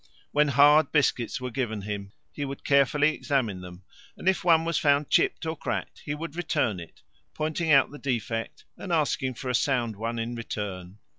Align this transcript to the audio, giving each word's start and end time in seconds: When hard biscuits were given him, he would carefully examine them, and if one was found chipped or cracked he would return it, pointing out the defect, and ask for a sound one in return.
When 0.31 0.47
hard 0.47 0.91
biscuits 0.91 1.39
were 1.39 1.51
given 1.51 1.83
him, 1.83 2.11
he 2.33 2.43
would 2.43 2.63
carefully 2.63 3.13
examine 3.13 3.61
them, 3.61 3.83
and 4.17 4.27
if 4.27 4.43
one 4.43 4.65
was 4.65 4.79
found 4.79 5.11
chipped 5.11 5.45
or 5.45 5.55
cracked 5.55 6.01
he 6.05 6.15
would 6.15 6.35
return 6.35 6.79
it, 6.79 7.03
pointing 7.35 7.71
out 7.71 7.91
the 7.91 7.99
defect, 7.99 8.65
and 8.75 8.91
ask 8.91 9.19
for 9.35 9.49
a 9.51 9.53
sound 9.53 9.95
one 9.95 10.17
in 10.17 10.33
return. 10.33 10.97